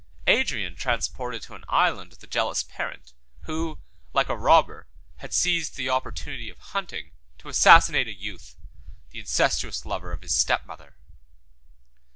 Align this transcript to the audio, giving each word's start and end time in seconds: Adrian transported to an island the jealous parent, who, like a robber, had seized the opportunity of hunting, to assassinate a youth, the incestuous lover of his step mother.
Adrian 0.25 0.75
transported 0.75 1.43
to 1.43 1.53
an 1.53 1.63
island 1.69 2.13
the 2.13 2.25
jealous 2.25 2.63
parent, 2.63 3.13
who, 3.41 3.77
like 4.13 4.29
a 4.29 4.35
robber, 4.35 4.87
had 5.17 5.31
seized 5.31 5.75
the 5.75 5.89
opportunity 5.91 6.49
of 6.49 6.57
hunting, 6.57 7.11
to 7.37 7.49
assassinate 7.49 8.07
a 8.07 8.11
youth, 8.15 8.55
the 9.11 9.19
incestuous 9.19 9.85
lover 9.85 10.11
of 10.11 10.23
his 10.23 10.35
step 10.35 10.65
mother. 10.65 10.95